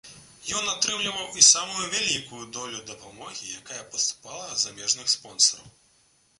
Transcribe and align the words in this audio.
Ён 0.59 0.69
атрымліваў 0.69 1.37
і 1.41 1.45
самую 1.47 1.85
вялікую 1.95 2.41
долю 2.57 2.81
дапамогі, 2.93 3.53
якая 3.61 3.87
паступала 3.93 4.51
ад 4.51 4.59
замежных 4.67 5.17
спонсараў. 5.17 5.73